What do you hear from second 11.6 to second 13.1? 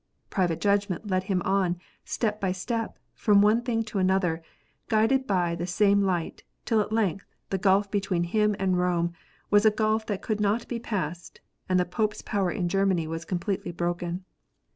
and the Pope s power in Germany